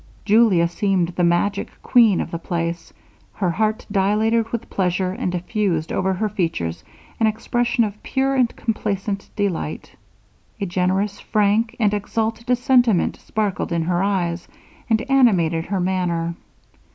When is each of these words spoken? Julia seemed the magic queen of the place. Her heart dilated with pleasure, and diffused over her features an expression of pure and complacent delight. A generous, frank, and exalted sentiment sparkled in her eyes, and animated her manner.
Julia 0.25 0.67
seemed 0.67 1.09
the 1.09 1.23
magic 1.23 1.69
queen 1.83 2.21
of 2.21 2.31
the 2.31 2.39
place. 2.39 2.91
Her 3.33 3.51
heart 3.51 3.85
dilated 3.91 4.47
with 4.51 4.67
pleasure, 4.67 5.11
and 5.11 5.31
diffused 5.31 5.91
over 5.91 6.11
her 6.13 6.27
features 6.27 6.83
an 7.19 7.27
expression 7.27 7.83
of 7.83 8.01
pure 8.01 8.33
and 8.33 8.49
complacent 8.55 9.29
delight. 9.35 9.93
A 10.59 10.65
generous, 10.65 11.19
frank, 11.19 11.75
and 11.79 11.93
exalted 11.93 12.57
sentiment 12.57 13.15
sparkled 13.17 13.71
in 13.71 13.83
her 13.83 14.01
eyes, 14.01 14.47
and 14.89 15.03
animated 15.07 15.65
her 15.67 15.79
manner. 15.79 16.33